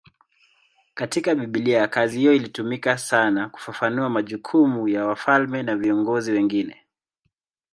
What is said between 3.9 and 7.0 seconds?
majukumu ya wafalme na viongozi wengine.